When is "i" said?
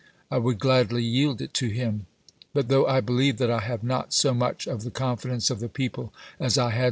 0.31-0.39, 2.87-3.01, 3.51-3.59, 6.07-6.13